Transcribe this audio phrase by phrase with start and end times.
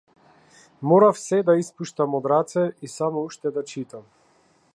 [0.91, 4.11] Морав сѐ да испуштам од раце и само уште да читам.